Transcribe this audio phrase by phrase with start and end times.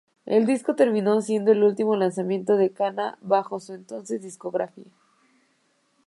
[0.25, 4.89] El disco terminó siendo el último lanzamiento de Kana bajo su entonces discográfica.